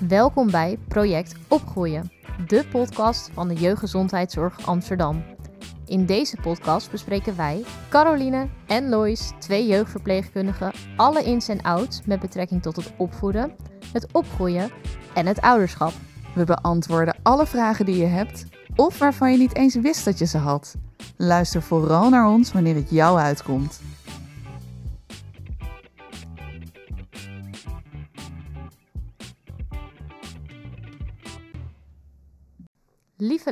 [0.00, 2.12] Welkom bij Project Opgroeien,
[2.46, 5.24] de podcast van de Jeugdgezondheidszorg Amsterdam.
[5.86, 12.20] In deze podcast bespreken wij, Caroline en Lois, twee jeugdverpleegkundigen, alle ins en outs met
[12.20, 13.52] betrekking tot het opvoeden,
[13.92, 14.70] het opgroeien
[15.14, 15.92] en het ouderschap.
[16.34, 18.44] We beantwoorden alle vragen die je hebt
[18.74, 20.74] of waarvan je niet eens wist dat je ze had.
[21.16, 23.80] Luister vooral naar ons wanneer het jou uitkomt.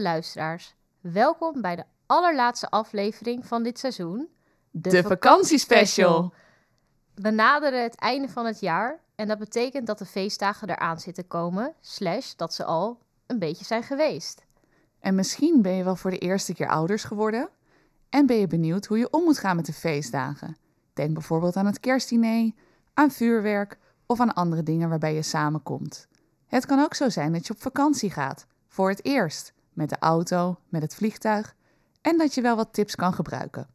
[0.04, 4.28] Luisteraars, welkom bij de allerlaatste aflevering van dit seizoen.
[4.70, 6.32] De, vakantiespecial.
[7.14, 11.26] We naderen het einde van het jaar en dat betekent dat de feestdagen eraan zitten
[11.26, 14.44] komen, slash dat ze al een beetje zijn geweest.
[15.00, 17.48] En misschien ben je wel voor de eerste keer ouders geworden
[18.10, 20.56] en ben je benieuwd hoe je om moet gaan met de feestdagen.
[20.92, 22.50] Denk bijvoorbeeld aan het kerstdiner,
[22.94, 26.08] aan vuurwerk of aan andere dingen waarbij je samenkomt.
[26.46, 29.96] Het kan ook zo zijn dat je op vakantie gaat, voor het eerst, met de
[29.98, 31.54] auto, met het vliegtuig
[32.00, 33.66] en dat je wel wat tips kan gebruiken.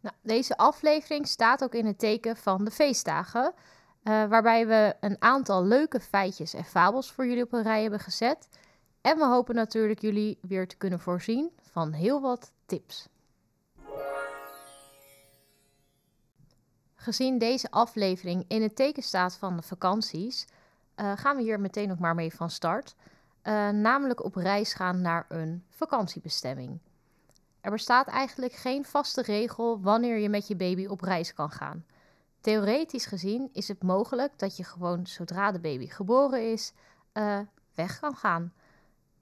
[0.00, 3.54] Nou, deze aflevering staat ook in het teken van de feestdagen,
[4.02, 8.00] eh, waarbij we een aantal leuke feitjes en fabels voor jullie op een rij hebben
[8.00, 8.48] gezet.
[9.00, 13.08] En we hopen natuurlijk jullie weer te kunnen voorzien van heel wat tips.
[16.94, 20.46] Gezien deze aflevering in het teken staat van de vakanties,
[20.96, 22.94] uh, gaan we hier meteen ook maar mee van start.
[23.48, 26.78] Uh, namelijk op reis gaan naar een vakantiebestemming.
[27.60, 31.84] Er bestaat eigenlijk geen vaste regel wanneer je met je baby op reis kan gaan.
[32.40, 36.72] Theoretisch gezien is het mogelijk dat je gewoon zodra de baby geboren is,
[37.14, 37.38] uh,
[37.74, 38.52] weg kan gaan.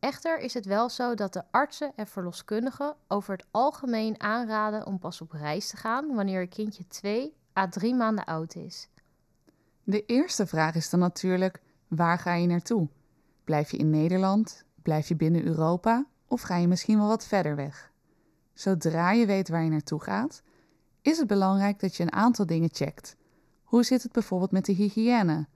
[0.01, 4.99] Echter is het wel zo dat de artsen en verloskundigen over het algemeen aanraden om
[4.99, 8.89] pas op reis te gaan wanneer je kindje 2 à 3 maanden oud is.
[9.85, 12.89] De eerste vraag is dan natuurlijk: waar ga je naartoe?
[13.47, 14.65] Blijf je in Nederland?
[14.83, 16.07] Blijf je binnen Europa?
[16.29, 17.93] Of ga je misschien wel wat verder weg?
[18.53, 20.43] Zodra je weet waar je naartoe gaat,
[21.03, 23.17] is het belangrijk dat je een aantal dingen checkt.
[23.65, 25.47] Hoe zit het bijvoorbeeld met de hygiëne?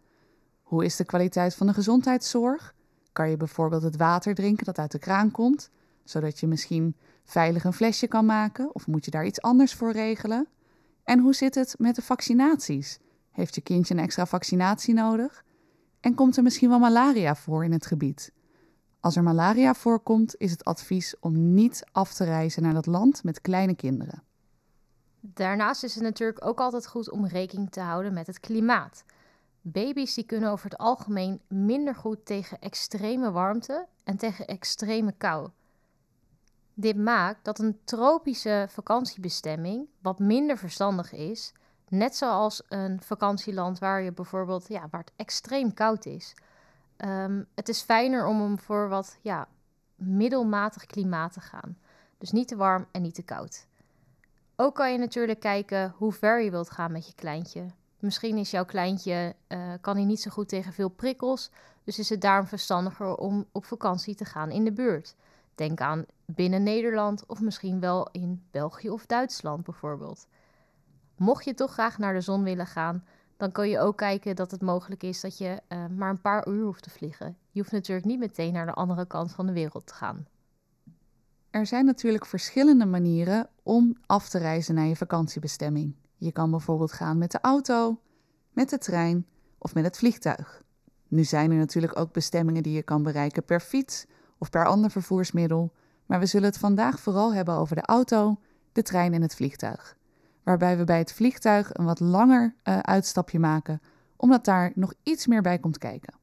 [0.62, 2.74] Hoe is de kwaliteit van de gezondheidszorg?
[3.12, 5.70] Kan je bijvoorbeeld het water drinken dat uit de kraan komt,
[6.04, 9.92] zodat je misschien veilig een flesje kan maken, of moet je daar iets anders voor
[9.92, 10.46] regelen?
[11.04, 12.98] En hoe zit het met de vaccinaties?
[13.30, 15.44] Heeft je kindje een extra vaccinatie nodig?
[16.00, 18.32] En komt er misschien wel malaria voor in het gebied?
[19.00, 23.24] Als er malaria voorkomt, is het advies om niet af te reizen naar dat land
[23.24, 24.22] met kleine kinderen.
[25.20, 29.04] Daarnaast is het natuurlijk ook altijd goed om rekening te houden met het klimaat.
[29.60, 35.48] Baby's die kunnen over het algemeen minder goed tegen extreme warmte en tegen extreme kou.
[36.74, 41.52] Dit maakt dat een tropische vakantiebestemming wat minder verstandig is,
[41.90, 46.34] net zoals een vakantieland waar je bijvoorbeeld ja, waar het extreem koud is.
[46.96, 49.48] Um, het is fijner om hem voor wat ja,
[49.94, 51.78] middelmatig klimaat te gaan.
[52.18, 53.66] Dus niet te warm en niet te koud.
[54.56, 57.66] Ook kan je natuurlijk kijken hoe ver je wilt gaan met je kleintje.
[57.98, 61.50] Misschien is jouw kleintje, uh, kan hij niet zo goed tegen veel prikkels,
[61.84, 65.14] dus is het daarom verstandiger om op vakantie te gaan in de buurt.
[65.54, 70.26] Denk aan binnen Nederland of misschien wel in België of Duitsland bijvoorbeeld.
[71.20, 73.04] Mocht je toch graag naar de zon willen gaan,
[73.36, 76.48] dan kun je ook kijken dat het mogelijk is dat je uh, maar een paar
[76.48, 77.36] uur hoeft te vliegen.
[77.50, 80.26] Je hoeft natuurlijk niet meteen naar de andere kant van de wereld te gaan.
[81.50, 85.94] Er zijn natuurlijk verschillende manieren om af te reizen naar je vakantiebestemming.
[86.16, 88.00] Je kan bijvoorbeeld gaan met de auto,
[88.52, 89.26] met de trein
[89.58, 90.62] of met het vliegtuig.
[91.08, 94.06] Nu zijn er natuurlijk ook bestemmingen die je kan bereiken per fiets
[94.38, 95.72] of per ander vervoersmiddel,
[96.06, 98.40] maar we zullen het vandaag vooral hebben over de auto,
[98.72, 99.98] de trein en het vliegtuig.
[100.42, 103.82] Waarbij we bij het vliegtuig een wat langer uh, uitstapje maken,
[104.16, 106.14] omdat daar nog iets meer bij komt kijken.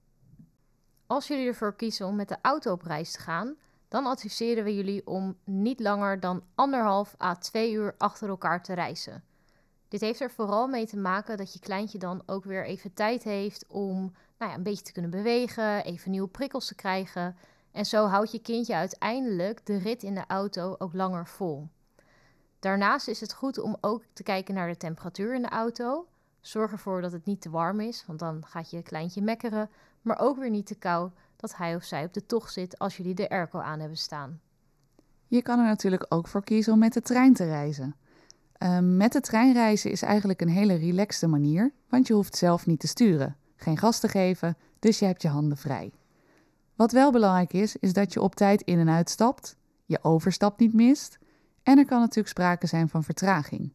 [1.08, 3.56] Als jullie ervoor kiezen om met de auto op reis te gaan,
[3.88, 8.74] dan adviseren we jullie om niet langer dan anderhalf à twee uur achter elkaar te
[8.74, 9.24] reizen.
[9.88, 13.24] Dit heeft er vooral mee te maken dat je kleintje dan ook weer even tijd
[13.24, 17.36] heeft om nou ja, een beetje te kunnen bewegen, even nieuwe prikkels te krijgen.
[17.72, 21.68] En zo houdt je kindje uiteindelijk de rit in de auto ook langer vol.
[22.60, 26.08] Daarnaast is het goed om ook te kijken naar de temperatuur in de auto.
[26.42, 29.70] Zorg ervoor dat het niet te warm is, want dan gaat je kleintje mekkeren.
[30.02, 32.98] Maar ook weer niet te koud, dat hij of zij op de tocht zit als
[32.98, 34.40] jullie de airco aan hebben staan.
[35.28, 37.96] Je kan er natuurlijk ook voor kiezen om met de trein te reizen.
[38.60, 42.66] Uh, met de trein reizen is eigenlijk een hele relaxte manier, want je hoeft zelf
[42.66, 45.92] niet te sturen, geen gas te geven, dus je hebt je handen vrij.
[46.76, 49.56] Wat wel belangrijk is, is dat je op tijd in en uitstapt,
[49.86, 51.18] je overstap niet mist
[51.68, 53.72] en er kan natuurlijk sprake zijn van vertraging.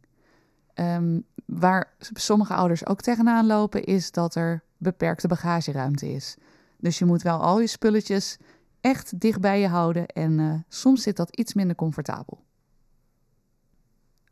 [0.74, 6.36] Um, waar sommige ouders ook tegenaan lopen, is dat er beperkte bagageruimte is.
[6.76, 8.38] Dus je moet wel al je spulletjes
[8.80, 12.44] echt dicht bij je houden en uh, soms zit dat iets minder comfortabel.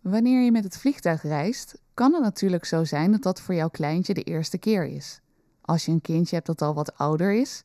[0.01, 3.69] Wanneer je met het vliegtuig reist, kan het natuurlijk zo zijn dat dat voor jouw
[3.69, 5.21] kleintje de eerste keer is.
[5.61, 7.63] Als je een kindje hebt dat al wat ouder is,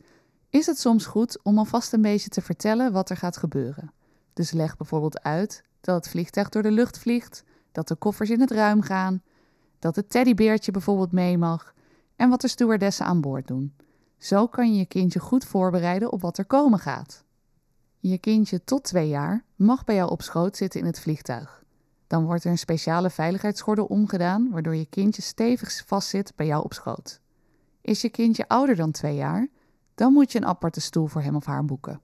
[0.50, 3.92] is het soms goed om alvast een beetje te vertellen wat er gaat gebeuren.
[4.33, 8.39] Dus leg bijvoorbeeld uit dat het vliegtuig door de lucht vliegt, dat de koffers in
[8.39, 9.21] het ruim gaan,
[9.79, 11.73] dat het teddybeertje bijvoorbeeld mee mag
[12.15, 13.75] en wat de stewardessen aan boord doen.
[14.17, 17.23] Zo kan je je kindje goed voorbereiden op wat er komen gaat.
[17.99, 21.63] Je kindje tot twee jaar mag bij jou op schoot zitten in het vliegtuig.
[22.07, 26.73] Dan wordt er een speciale veiligheidsgordel omgedaan, waardoor je kindje stevig vastzit bij jou op
[26.73, 27.19] schoot.
[27.81, 29.47] Is je kindje ouder dan twee jaar,
[29.95, 32.01] dan moet je een aparte stoel voor hem of haar boeken.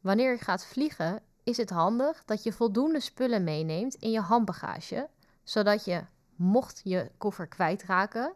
[0.00, 5.08] Wanneer je gaat vliegen, is het handig dat je voldoende spullen meeneemt in je handbagage,
[5.42, 6.04] zodat je,
[6.36, 8.32] mocht je koffer kwijtraken,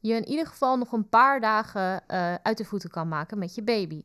[0.00, 3.54] je in ieder geval nog een paar dagen uh, uit de voeten kan maken met
[3.54, 4.04] je baby.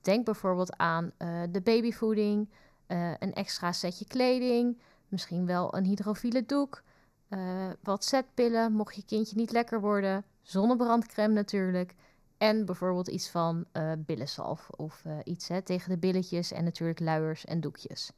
[0.00, 2.48] Denk bijvoorbeeld aan uh, de babyvoeding,
[2.88, 6.82] uh, een extra setje kleding, misschien wel een hydrofiele doek,
[7.82, 11.94] wat zetpillen mocht je kindje niet lekker worden, zonnebrandcrème natuurlijk
[12.42, 17.00] en bijvoorbeeld iets van uh, billensalf of uh, iets hè, tegen de billetjes en natuurlijk
[17.00, 18.12] luiers en doekjes.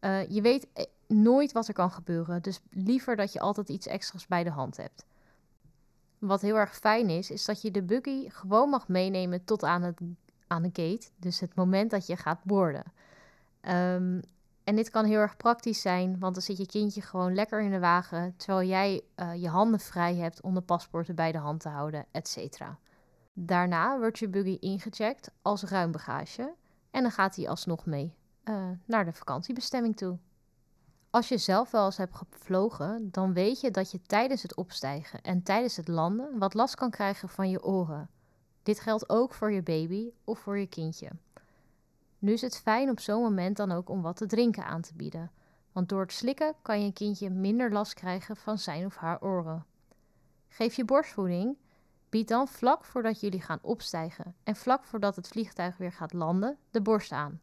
[0.00, 0.66] Uh, je weet
[1.06, 4.76] nooit wat er kan gebeuren, dus liever dat je altijd iets extra's bij de hand
[4.76, 5.04] hebt.
[6.18, 9.82] Wat heel erg fijn is, is dat je de buggy gewoon mag meenemen tot aan,
[9.82, 10.00] het,
[10.46, 12.84] aan de gate, dus het moment dat je gaat boorden.
[13.62, 14.22] Um,
[14.64, 17.70] en dit kan heel erg praktisch zijn, want dan zit je kindje gewoon lekker in
[17.70, 19.02] de wagen, terwijl jij
[19.36, 22.78] je handen vrij hebt om de paspoorten bij de hand te houden, et cetera.
[23.38, 26.54] Daarna wordt je buggy ingecheckt als ruim bagage
[26.90, 30.18] en dan gaat hij alsnog mee uh, naar de vakantiebestemming toe.
[31.10, 35.22] Als je zelf wel eens hebt gevlogen, dan weet je dat je tijdens het opstijgen
[35.22, 38.10] en tijdens het landen wat last kan krijgen van je oren.
[38.62, 41.10] Dit geldt ook voor je baby of voor je kindje.
[42.18, 44.94] Nu is het fijn op zo'n moment dan ook om wat te drinken aan te
[44.94, 45.30] bieden,
[45.72, 49.64] want door het slikken kan je kindje minder last krijgen van zijn of haar oren.
[50.48, 51.56] Geef je borstvoeding,
[52.16, 56.56] Bied dan vlak voordat jullie gaan opstijgen en vlak voordat het vliegtuig weer gaat landen
[56.70, 57.40] de borst aan.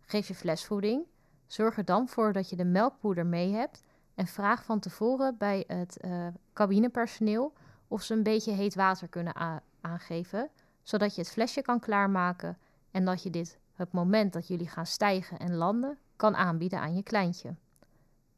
[0.00, 1.04] Geef je flesvoeding.
[1.46, 3.82] Zorg er dan voor dat je de melkpoeder mee hebt
[4.14, 7.52] en vraag van tevoren bij het uh, cabinepersoneel
[7.86, 10.50] of ze een beetje heet water kunnen aangeven,
[10.82, 12.58] zodat je het flesje kan klaarmaken
[12.90, 16.94] en dat je dit het moment dat jullie gaan stijgen en landen kan aanbieden aan
[16.94, 17.54] je kleintje.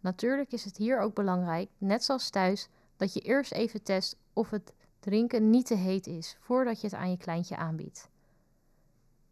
[0.01, 4.51] Natuurlijk is het hier ook belangrijk, net zoals thuis, dat je eerst even test of
[4.51, 8.09] het drinken niet te heet is voordat je het aan je kleintje aanbiedt.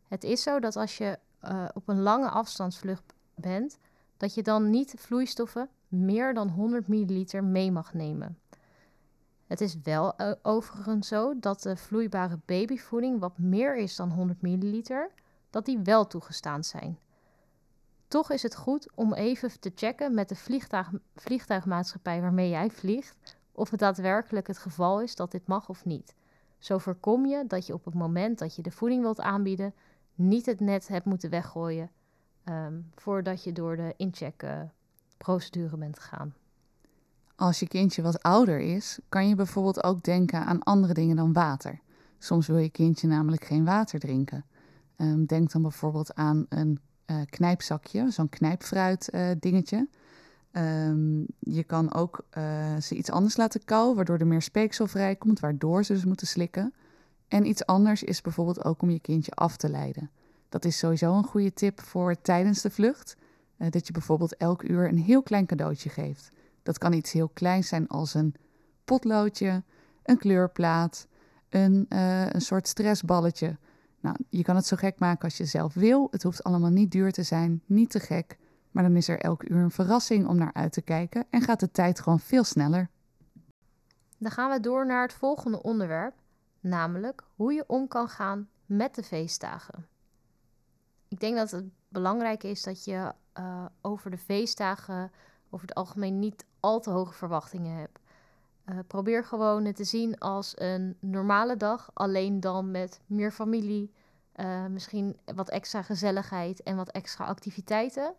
[0.08, 3.78] Het is zo dat als je uh, op een lange afstandsvlucht bent,
[4.16, 8.38] dat je dan niet vloeistoffen meer dan 100 milliliter mee mag nemen.
[9.46, 14.42] Het is wel uh, overigens zo dat de vloeibare babyvoeding wat meer is dan 100
[14.42, 15.10] milliliter,
[15.50, 16.98] dat die wel toegestaan zijn.
[18.08, 23.36] Toch is het goed om even te checken met de vliegtuig, vliegtuigmaatschappij waarmee jij vliegt
[23.58, 26.14] of het daadwerkelijk het geval is dat dit mag of niet.
[26.58, 29.74] Zo voorkom je dat je op het moment dat je de voeding wilt aanbieden,
[30.14, 31.90] niet het net hebt moeten weggooien
[32.44, 36.34] um, voordat je door de incheckprocedure uh, bent gegaan.
[37.36, 41.32] Als je kindje wat ouder is, kan je bijvoorbeeld ook denken aan andere dingen dan
[41.32, 41.80] water.
[42.18, 44.44] Soms wil je kindje namelijk geen water drinken.
[44.96, 49.88] Um, denk dan bijvoorbeeld aan een uh, knijpzakje, zo'n knijpfruit uh, dingetje.
[50.52, 55.40] Um, je kan ook uh, ze iets anders laten kauwen, waardoor er meer speeksel vrijkomt,
[55.40, 56.74] waardoor ze dus moeten slikken.
[57.28, 60.10] En iets anders is bijvoorbeeld ook om je kindje af te leiden.
[60.48, 63.16] Dat is sowieso een goede tip voor tijdens de vlucht.
[63.58, 66.30] Uh, dat je bijvoorbeeld elk uur een heel klein cadeautje geeft.
[66.62, 68.34] Dat kan iets heel kleins zijn als een
[68.84, 69.62] potloodje,
[70.02, 71.06] een kleurplaat,
[71.48, 73.56] een, uh, een soort stressballetje.
[74.00, 76.08] Nou, je kan het zo gek maken als je zelf wil.
[76.10, 78.38] Het hoeft allemaal niet duur te zijn, niet te gek.
[78.70, 81.60] Maar dan is er elk uur een verrassing om naar uit te kijken en gaat
[81.60, 82.90] de tijd gewoon veel sneller.
[84.18, 86.14] Dan gaan we door naar het volgende onderwerp,
[86.60, 89.86] namelijk hoe je om kan gaan met de feestdagen.
[91.08, 95.12] Ik denk dat het belangrijk is dat je uh, over de feestdagen
[95.50, 97.98] over het algemeen niet al te hoge verwachtingen hebt.
[98.64, 103.92] Uh, probeer gewoon het te zien als een normale dag, alleen dan met meer familie,
[104.36, 108.14] uh, misschien wat extra gezelligheid en wat extra activiteiten.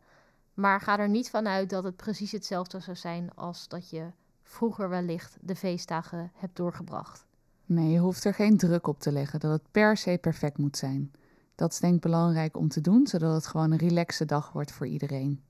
[0.60, 4.12] Maar ga er niet vanuit dat het precies hetzelfde zou zijn als dat je
[4.44, 7.26] vroeger wellicht de feestdagen hebt doorgebracht.
[7.66, 10.78] Nee, je hoeft er geen druk op te leggen dat het per se perfect moet
[10.78, 11.12] zijn.
[11.56, 14.72] Dat is denk ik belangrijk om te doen, zodat het gewoon een relaxe dag wordt
[14.72, 15.42] voor iedereen.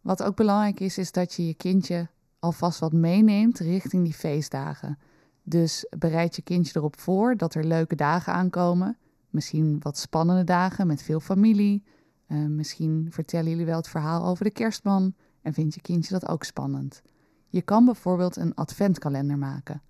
[0.00, 2.08] Wat ook belangrijk is, is dat je je kindje
[2.38, 4.98] alvast wat meeneemt richting die feestdagen.
[5.42, 8.96] Dus bereid je kindje erop voor dat er leuke dagen aankomen.
[9.30, 11.84] Misschien wat spannende dagen met veel familie.
[12.28, 16.28] Uh, misschien vertellen jullie wel het verhaal over de kerstman en vindt je kindje dat
[16.28, 17.02] ook spannend.
[17.48, 19.82] Je kan bijvoorbeeld een adventkalender maken.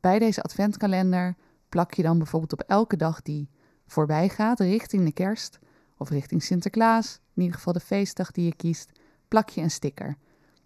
[0.00, 1.36] Bij deze adventkalender
[1.68, 3.50] plak je dan bijvoorbeeld op elke dag die
[3.86, 5.58] voorbij gaat richting de kerst
[5.96, 8.92] of richting Sinterklaas, in ieder geval de feestdag die je kiest,
[9.28, 10.16] plak je een sticker.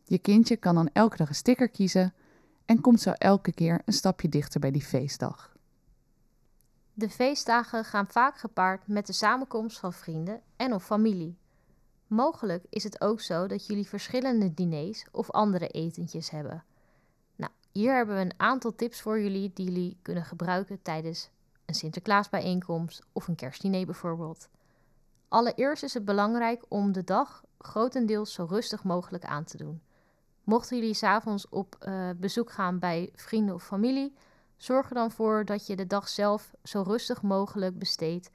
[0.05, 2.15] Je kindje kan dan elke dag een sticker kiezen
[2.65, 5.57] en komt zo elke keer een stapje dichter bij die feestdag.
[7.01, 11.39] De feestdagen gaan vaak gepaard met de samenkomst van vrienden en of familie.
[12.07, 16.65] Mogelijk is het ook zo dat jullie verschillende diners of andere etentjes hebben.
[17.37, 21.31] Nou, hier hebben we een aantal tips voor jullie die jullie kunnen gebruiken tijdens
[21.67, 24.49] een Sinterklaasbijeenkomst of een kerstdiner bijvoorbeeld.
[25.29, 29.83] Allereerst is het belangrijk om de dag grotendeels zo rustig mogelijk aan te doen.
[30.45, 34.15] Mochten jullie s'avonds op uh, bezoek gaan bij vrienden of familie,
[34.63, 38.31] zorg er dan voor dat je de dag zelf zo rustig mogelijk besteedt.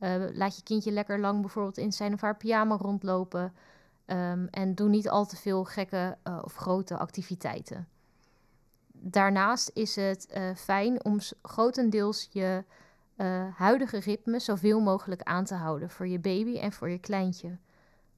[0.00, 3.54] Uh, laat je kindje lekker lang bijvoorbeeld in zijn of haar pyjama rondlopen.
[4.06, 7.88] Um, en doe niet al te veel gekke uh, of grote activiteiten.
[8.92, 12.64] Daarnaast is het fijn om grotendeels je
[13.54, 17.58] huidige ritme zoveel mogelijk aan te houden voor je baby en voor je kleintje.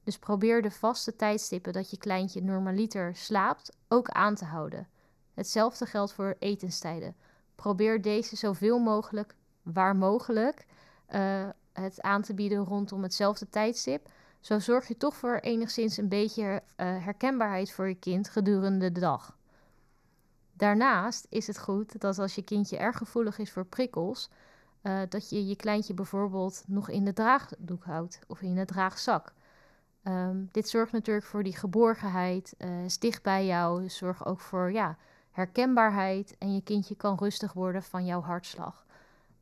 [0.03, 4.87] Dus probeer de vaste tijdstippen dat je kleintje normaliter slaapt ook aan te houden.
[5.33, 7.15] Hetzelfde geldt voor etenstijden.
[7.61, 10.65] Probeer deze zoveel mogelijk, waar mogelijk,
[11.15, 14.09] uh, het aan te bieden rondom hetzelfde tijdstip.
[14.39, 18.99] Zo zorg je toch voor enigszins een beetje uh, herkenbaarheid voor je kind gedurende de
[18.99, 19.37] dag.
[20.53, 24.29] Daarnaast is het goed dat als je kindje erg gevoelig is voor prikkels,
[24.83, 29.33] uh, dat je je kleintje bijvoorbeeld nog in de draagdoek houdt of in de draagzak.
[30.03, 34.97] Um, dit zorgt natuurlijk voor die geborgenheid, is dicht bij jou, zorgt ook voor ja,
[35.31, 38.85] herkenbaarheid en je kindje kan rustig worden van jouw hartslag.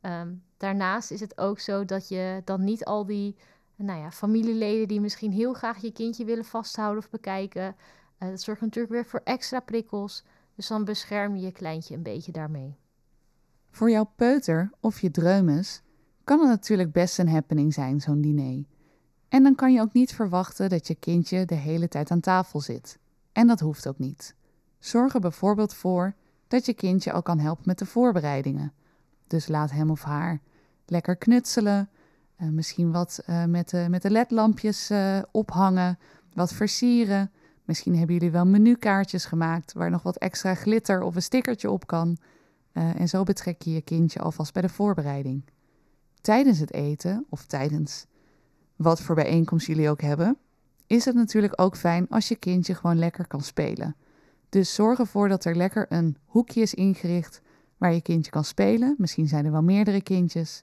[0.02, 3.36] Um, daarnaast is het ook zo dat je dan niet al die
[3.76, 7.76] nou ja, familieleden die misschien heel graag je kindje willen vasthouden of bekijken,
[8.18, 10.24] uh, dat zorgt natuurlijk weer voor extra prikkels.
[10.54, 12.76] Dus dan bescherm je je kleintje een beetje daarmee.
[13.70, 15.82] Voor jouw peuter of je dreumes
[16.24, 18.64] kan het natuurlijk best een happening zijn, zo'n diner.
[19.28, 22.60] En dan kan je ook niet verwachten dat je kindje de hele tijd aan tafel
[22.60, 22.98] zit.
[23.32, 24.34] En dat hoeft ook niet.
[24.80, 26.14] Zorg er bijvoorbeeld voor
[26.48, 28.72] dat je kindje al kan helpen met de voorbereidingen.
[29.26, 30.40] Dus laat hem of haar
[30.86, 31.88] lekker knutselen,
[32.40, 35.98] uh, misschien wat uh, met, de, met de ledlampjes uh, ophangen,
[36.34, 37.30] wat versieren.
[37.64, 41.86] Misschien hebben jullie wel menukaartjes gemaakt waar nog wat extra glitter of een stickertje op
[41.86, 42.16] kan.
[42.72, 45.44] en zo betrek je je kindje alvast bij de voorbereiding.
[46.20, 48.06] Tijdens het eten of tijdens
[48.76, 50.36] wat voor bijeenkomst jullie ook hebben,
[50.86, 53.96] is het natuurlijk ook fijn als je kindje gewoon lekker kan spelen.
[54.50, 57.40] Dus zorg ervoor dat er lekker een hoekje is ingericht
[57.76, 58.94] waar je kindje kan spelen.
[58.98, 60.62] Misschien zijn er wel meerdere kindjes.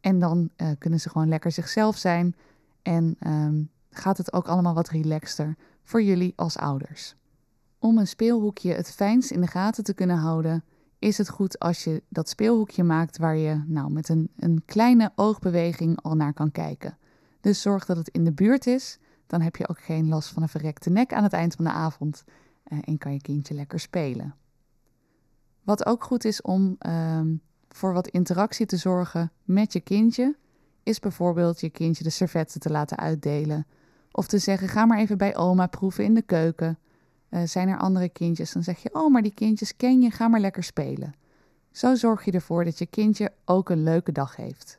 [0.00, 2.36] En dan uh, kunnen ze gewoon lekker zichzelf zijn.
[2.82, 7.14] En um, gaat het ook allemaal wat relaxter voor jullie als ouders.
[7.78, 10.64] Om een speelhoekje het fijnst in de gaten te kunnen houden,
[10.98, 15.12] is het goed als je dat speelhoekje maakt waar je nou met een, een kleine
[15.14, 16.98] oogbeweging al naar kan kijken.
[17.40, 18.98] Dus zorg dat het in de buurt is.
[19.26, 21.70] Dan heb je ook geen last van een verrekte nek aan het eind van de
[21.70, 22.24] avond.
[22.72, 24.34] Uh, en kan je kindje lekker spelen.
[25.62, 30.36] Wat ook goed is om um, voor wat interactie te zorgen met je kindje,
[30.82, 33.66] is bijvoorbeeld je kindje de servetten te laten uitdelen.
[34.12, 36.78] Of te zeggen: ga maar even bij oma proeven in de keuken.
[37.30, 38.52] Uh, zijn er andere kindjes?
[38.52, 41.14] Dan zeg je: oh, maar die kindjes ken je, ga maar lekker spelen.
[41.70, 44.78] Zo zorg je ervoor dat je kindje ook een leuke dag heeft.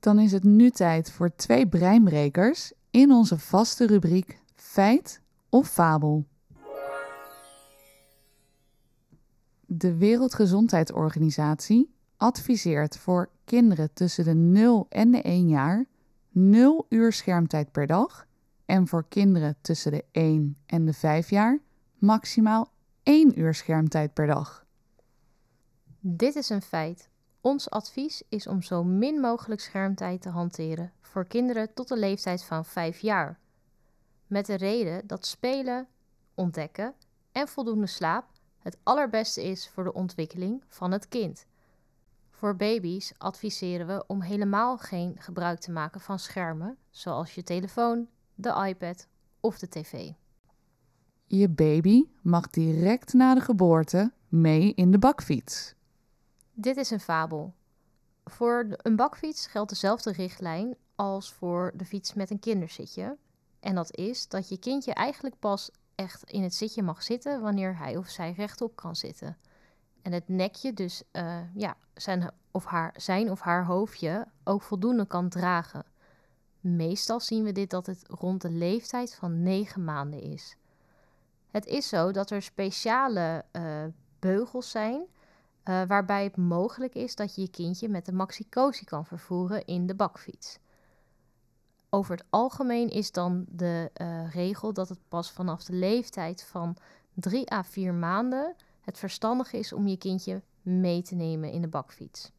[0.00, 6.24] Dan is het nu tijd voor twee breinbrekers in onze vaste rubriek Feit of Fabel.
[9.80, 15.84] De Wereldgezondheidsorganisatie adviseert voor kinderen tussen de 0 en de 1 jaar
[16.28, 18.26] 0 uur schermtijd per dag
[18.64, 21.58] en voor kinderen tussen de 1 en de 5 jaar
[21.98, 22.72] maximaal
[23.02, 24.66] 1 uur schermtijd per dag.
[26.00, 27.08] Dit is een feit.
[27.40, 32.44] Ons advies is om zo min mogelijk schermtijd te hanteren voor kinderen tot de leeftijd
[32.44, 33.38] van 5 jaar.
[34.26, 35.86] Met de reden dat spelen,
[36.34, 36.94] ontdekken
[37.32, 38.29] en voldoende slaap
[38.60, 41.46] het allerbeste is voor de ontwikkeling van het kind.
[42.30, 48.08] Voor baby's adviseren we om helemaal geen gebruik te maken van schermen, zoals je telefoon,
[48.34, 49.06] de iPad
[49.40, 50.10] of de tv.
[51.26, 55.74] Je baby mag direct na de geboorte mee in de bakfiets.
[56.52, 57.54] Dit is een fabel.
[58.24, 63.16] Voor een bakfiets geldt dezelfde richtlijn als voor de fiets met een kinderzitje.
[63.60, 67.76] En dat is dat je kindje eigenlijk pas echt in het zitje mag zitten wanneer
[67.76, 69.36] hij of zij rechtop kan zitten.
[70.02, 75.06] En het nekje dus uh, ja, zijn, of haar, zijn of haar hoofdje ook voldoende
[75.06, 75.84] kan dragen.
[76.60, 80.56] Meestal zien we dit dat het rond de leeftijd van 9 maanden is.
[81.50, 83.84] Het is zo dat er speciale uh,
[84.18, 85.02] beugels zijn
[85.64, 89.86] uh, waarbij het mogelijk is dat je je kindje met de maxicosi kan vervoeren in
[89.86, 90.58] de bakfiets.
[91.90, 96.76] Over het algemeen is dan de uh, regel dat het pas vanaf de leeftijd van
[97.14, 101.68] 3 à 4 maanden het verstandig is om je kindje mee te nemen in de
[101.68, 102.30] bakfiets.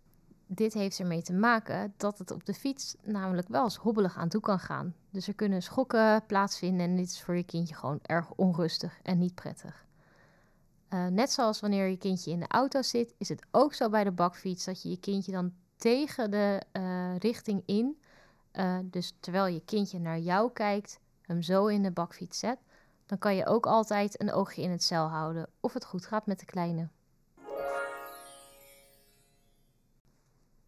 [0.45, 4.29] Dit heeft ermee te maken dat het op de fiets namelijk wel eens hobbelig aan
[4.29, 4.95] toe kan gaan.
[5.09, 9.17] Dus er kunnen schokken plaatsvinden en dit is voor je kindje gewoon erg onrustig en
[9.17, 9.85] niet prettig.
[10.89, 14.03] Uh, net zoals wanneer je kindje in de auto zit, is het ook zo bij
[14.03, 18.00] de bakfiets dat je je kindje dan tegen de uh, richting in,
[18.53, 22.57] uh, dus terwijl je kindje naar jou kijkt, hem zo in de bakfiets zet,
[23.05, 26.25] dan kan je ook altijd een oogje in het cel houden of het goed gaat
[26.25, 26.89] met de kleine.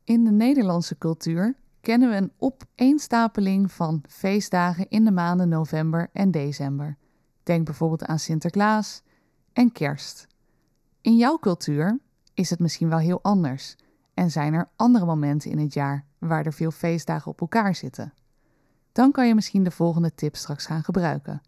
[0.04, 6.32] In de Nederlandse cultuur kennen we een opeenstapeling van feestdagen in de maanden november en
[6.32, 6.98] december.
[7.44, 9.02] Denk bijvoorbeeld aan Sinterklaas
[9.54, 10.28] en Kerst.
[11.02, 12.00] In jouw cultuur
[12.34, 13.76] is het misschien wel heel anders
[14.14, 18.14] en zijn er andere momenten in het jaar waar er veel feestdagen op elkaar zitten.
[18.92, 21.42] Dan kan je misschien de volgende tip straks gaan gebruiken.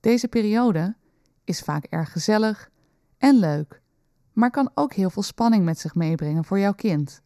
[0.00, 0.94] Deze periode
[1.44, 2.70] is vaak erg gezellig
[3.18, 3.82] en leuk,
[4.32, 7.22] maar kan ook heel veel spanning met zich meebrengen voor jouw kind.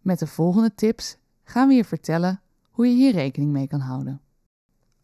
[0.00, 4.20] Met de volgende tips gaan we je vertellen hoe je hier rekening mee kan houden.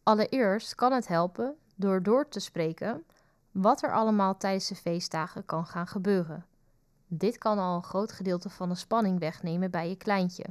[0.03, 3.05] Allereerst kan het helpen door door te spreken
[3.51, 6.45] wat er allemaal tijdens de feestdagen kan gaan gebeuren.
[7.07, 10.45] Dit kan al een groot gedeelte van de spanning wegnemen bij je kleintje.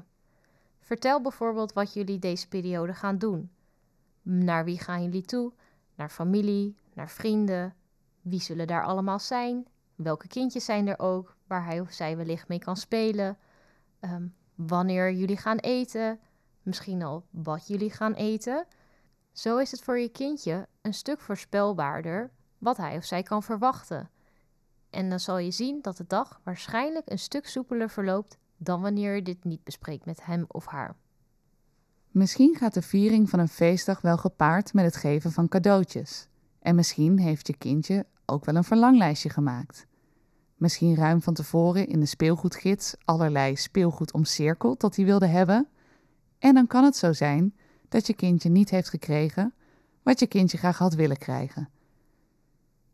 [0.79, 3.51] Vertel bijvoorbeeld wat jullie deze periode gaan doen.
[4.21, 5.51] Naar wie gaan jullie toe?
[5.95, 7.75] Naar familie, naar vrienden.
[8.21, 9.67] Wie zullen daar allemaal zijn?
[9.95, 13.37] Welke kindjes zijn er ook waar hij of zij wellicht mee kan spelen?
[14.01, 16.19] Um, wanneer jullie gaan eten?
[16.61, 18.65] Misschien al wat jullie gaan eten?
[19.31, 24.09] Zo is het voor je kindje een stuk voorspelbaarder wat hij of zij kan verwachten.
[24.95, 29.15] En dan zal je zien dat de dag waarschijnlijk een stuk soepeler verloopt dan wanneer
[29.15, 30.95] je dit niet bespreekt met hem of haar.
[32.11, 36.27] Misschien gaat de viering van een feestdag wel gepaard met het geven van cadeautjes.
[36.59, 39.85] En misschien heeft je kindje ook wel een verlanglijstje gemaakt.
[40.55, 45.67] Misschien ruim van tevoren in de speelgoedgids allerlei speelgoed omcirkeld dat hij wilde hebben.
[46.39, 47.55] En dan kan het zo zijn
[47.89, 49.53] dat je kindje niet heeft gekregen
[50.03, 51.69] wat je kindje graag had willen krijgen.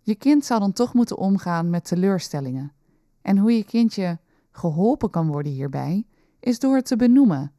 [0.01, 2.71] Je kind zal dan toch moeten omgaan met teleurstellingen.
[3.21, 4.19] En hoe je kindje
[4.51, 6.05] geholpen kan worden hierbij,
[6.39, 7.51] is door het te benoemen.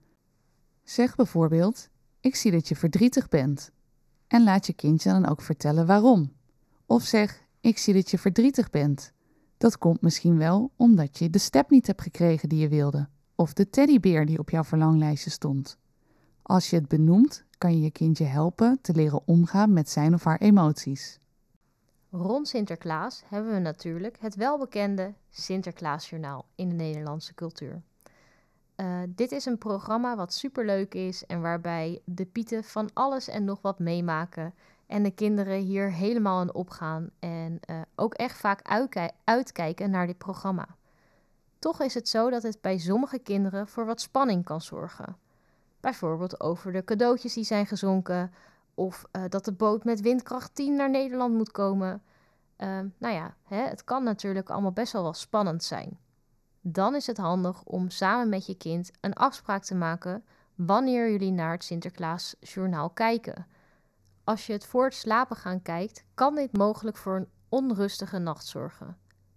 [0.84, 1.88] Zeg bijvoorbeeld:
[2.20, 3.70] Ik zie dat je verdrietig bent.
[4.26, 6.32] En laat je kindje dan ook vertellen waarom.
[6.86, 9.12] Of zeg: Ik zie dat je verdrietig bent.
[9.58, 13.52] Dat komt misschien wel omdat je de step niet hebt gekregen die je wilde, of
[13.52, 15.78] de teddybeer die op jouw verlanglijstje stond.
[16.42, 20.24] Als je het benoemt, kan je je kindje helpen te leren omgaan met zijn of
[20.24, 21.20] haar emoties.
[22.14, 27.82] Rond Sinterklaas hebben we natuurlijk het welbekende Sinterklaasjournaal in de Nederlandse cultuur.
[28.76, 33.44] Uh, dit is een programma wat superleuk is en waarbij de pieten van alles en
[33.44, 34.54] nog wat meemaken
[34.86, 38.88] en de kinderen hier helemaal in opgaan en uh, ook echt vaak
[39.24, 40.66] uitkijken naar dit programma.
[41.58, 45.16] Toch is het zo dat het bij sommige kinderen voor wat spanning kan zorgen.
[45.80, 48.32] Bijvoorbeeld over de cadeautjes die zijn gezonken,
[48.74, 52.02] of uh, dat de boot met windkracht 10 naar Nederland moet komen.
[52.58, 55.98] Uh, nou ja, hè, het kan natuurlijk allemaal best wel wel spannend zijn.
[56.60, 61.32] Dan is het handig om samen met je kind een afspraak te maken wanneer jullie
[61.32, 63.46] naar het Sinterklaasjournaal kijken.
[64.24, 68.46] Als je het voor het slapen gaan kijkt, kan dit mogelijk voor een onrustige nacht
[68.46, 68.96] zorgen.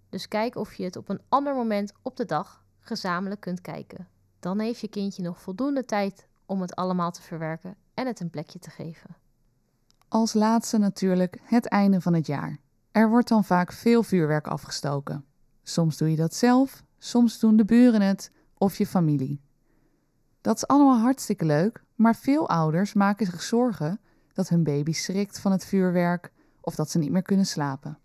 [0.09, 4.07] Dus kijk of je het op een ander moment op de dag gezamenlijk kunt kijken.
[4.39, 8.29] Dan heeft je kindje nog voldoende tijd om het allemaal te verwerken en het een
[8.29, 9.24] plekje te geven.
[10.15, 12.59] Als laatste natuurlijk het einde van het jaar.
[12.91, 15.25] Er wordt dan vaak veel vuurwerk afgestoken.
[15.63, 19.41] Soms doe je dat zelf, soms doen de buren het of je familie.
[20.41, 23.99] Dat is allemaal hartstikke leuk, maar veel ouders maken zich zorgen
[24.33, 27.97] dat hun baby schrikt van het vuurwerk of dat ze niet meer kunnen slapen.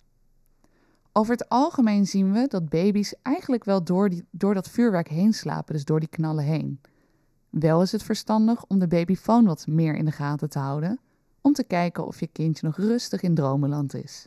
[1.13, 5.75] Over het algemeen zien we dat baby's eigenlijk wel door, door dat vuurwerk heen slapen,
[5.75, 6.81] dus door die knallen heen.
[7.51, 11.01] Wel is het verstandig om de babyfoon wat meer in de gaten te houden,
[11.41, 14.27] om te kijken of je kindje nog rustig in dromenland is.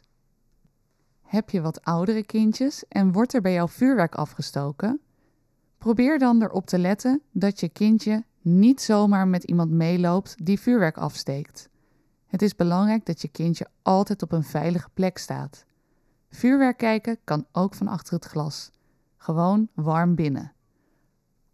[1.21, 5.01] Heb je wat oudere kindjes en wordt er bij jou vuurwerk afgestoken?
[5.77, 10.97] Probeer dan erop te letten dat je kindje niet zomaar met iemand meeloopt die vuurwerk
[10.97, 11.69] afsteekt.
[12.27, 15.65] Het is belangrijk dat je kindje altijd op een veilige plek staat.
[16.29, 18.71] Vuurwerk kijken kan ook van achter het glas.
[19.17, 20.53] Gewoon warm binnen.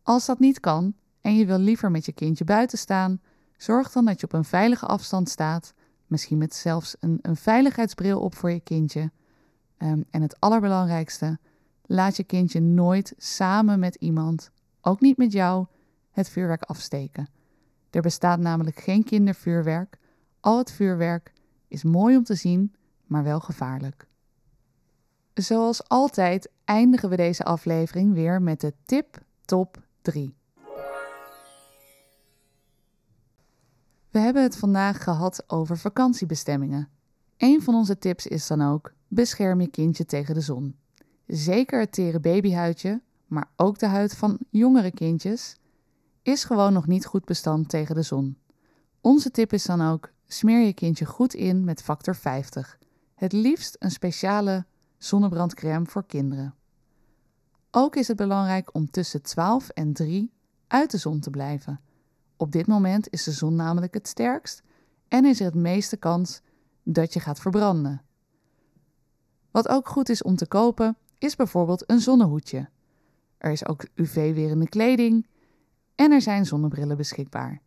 [0.04, 3.22] Als dat niet kan en je wil liever met je kindje buiten staan,
[3.62, 5.74] zorg dan dat je op een veilige afstand staat.
[6.08, 9.12] Misschien met zelfs een, een veiligheidsbril op voor je kindje.
[9.78, 11.40] Ehm, en het allerbelangrijkste,
[11.86, 15.66] laat je kindje nooit samen met iemand, ook niet met jou,
[16.12, 17.30] het vuurwerk afsteken.
[17.90, 19.98] Er bestaat namelijk geen kindervuurwerk.
[20.40, 21.34] Al het vuurwerk
[21.68, 24.08] is mooi om te zien, maar wel gevaarlijk.
[25.34, 30.39] Zoals altijd eindigen we deze aflevering weer met de tip top 3.
[34.12, 36.90] We hebben het vandaag gehad over vakantiebestemmingen.
[37.38, 40.76] Een van onze tips is dan ook: bescherm je kindje tegen de zon.
[41.28, 45.56] Zeker het tere babyhuidje, maar ook de huid van jongere kindjes,
[46.22, 48.38] is gewoon nog niet goed bestand tegen de zon.
[49.02, 52.78] Onze tip is dan ook: smeer je kindje goed in met factor 50.
[53.16, 54.66] Het liefst een speciale
[54.98, 56.56] zonnebrandcrème voor kinderen.
[57.72, 60.32] Ook is het belangrijk om tussen 12 en 3
[60.68, 61.80] uit de zon te blijven.
[62.40, 64.62] Op dit moment is de zon namelijk het sterkst
[65.08, 66.42] en is er het meeste kans
[66.84, 68.02] dat je gaat verbranden.
[69.52, 72.70] Wat ook goed is om te kopen, is bijvoorbeeld een zonnehoedje.
[73.38, 75.28] Er is ook UV-werende kleding
[75.96, 77.62] en er zijn zonnebrillen beschikbaar.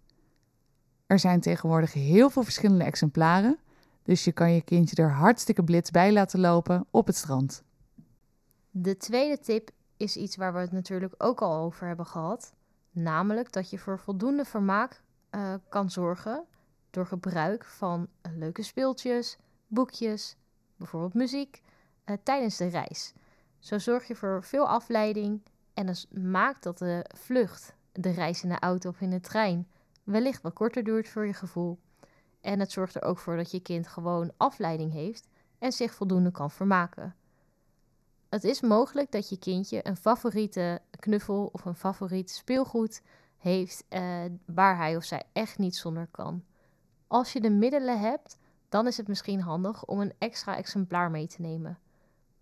[1.06, 3.58] Er zijn tegenwoordig heel veel verschillende exemplaren,
[4.02, 7.62] dus je kan je kindje er hartstikke blits bij laten lopen op het strand.
[8.70, 12.54] De tweede tip is iets waar we het natuurlijk ook al over hebben gehad.
[12.92, 16.44] Namelijk dat je voor voldoende vermaak uh, kan zorgen
[16.90, 20.36] door gebruik van leuke speeltjes, boekjes,
[20.76, 21.62] bijvoorbeeld muziek,
[22.04, 23.12] uh, tijdens de reis.
[23.58, 25.42] Zo zorg je voor veel afleiding
[25.74, 29.68] en dus maakt dat de vlucht, de reis in de auto of in de trein,
[30.04, 31.78] wellicht wat korter duurt voor je gevoel.
[32.40, 35.28] En het zorgt er ook voor dat je kind gewoon afleiding heeft
[35.58, 37.14] en zich voldoende kan vermaken.
[38.32, 43.02] Het is mogelijk dat je kindje een favoriete knuffel of een favoriet speelgoed
[43.38, 46.44] heeft eh, waar hij of zij echt niet zonder kan.
[47.06, 51.26] Als je de middelen hebt, dan is het misschien handig om een extra exemplaar mee
[51.26, 51.78] te nemen.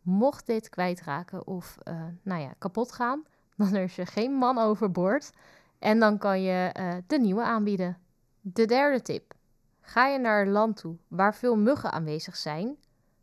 [0.03, 3.25] Mocht dit kwijtraken of uh, nou ja, kapot gaan,
[3.57, 5.31] dan is er geen man overboord
[5.79, 7.99] en dan kan je uh, de nieuwe aanbieden.
[8.41, 9.35] De derde tip.
[9.81, 12.77] Ga je naar een land toe waar veel muggen aanwezig zijn,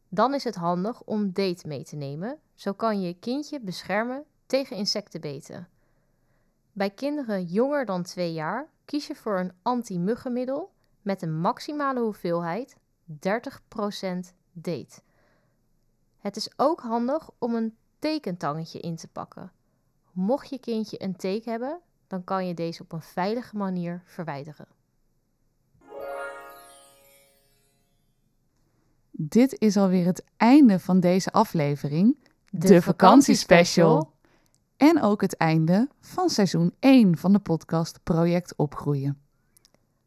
[0.09, 2.39] dan is het handig om date mee te nemen.
[2.57, 5.67] Zo kan je je kindje beschermen tegen insectenbeten.
[6.71, 12.77] Bij kinderen jonger dan 2 jaar kies je voor een anti-muggenmiddel met een maximale hoeveelheid
[13.11, 13.15] 30%
[14.51, 15.01] date.
[16.17, 19.51] Het is ook handig om een tekentangetje in te pakken.
[20.11, 24.67] Mocht je kindje een teek hebben, dan kan je deze op een veilige manier verwijderen.
[29.11, 32.17] Dit is alweer het einde van deze aflevering,
[32.57, 34.11] de, vakantiespecial.
[34.77, 39.21] En ook het einde van seizoen 1 van de podcast Project Opgroeien.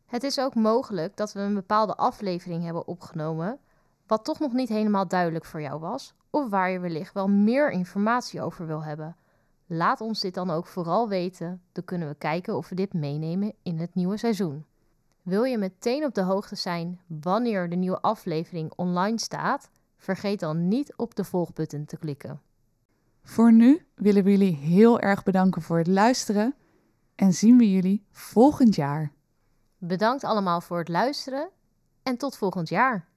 [0.06, 3.58] Het is ook mogelijk dat we een bepaalde aflevering hebben opgenomen,
[4.06, 7.70] wat toch nog niet helemaal duidelijk voor jou was, of waar je wellicht wel meer
[7.70, 9.16] informatie over wil hebben.
[9.66, 13.54] Laat ons dit dan ook vooral weten, dan kunnen we kijken of we dit meenemen
[13.62, 14.64] in het nieuwe seizoen.
[15.22, 19.70] Wil je meteen op de hoogte zijn wanneer de nieuwe aflevering online staat?
[19.96, 22.43] Vergeet dan niet op de volgbutton te klikken.
[23.24, 26.54] Voor nu willen we jullie heel erg bedanken voor het luisteren
[27.14, 29.12] en zien we jullie volgend jaar.
[29.78, 31.48] Bedankt allemaal voor het luisteren
[32.02, 33.08] en tot volgend jaar.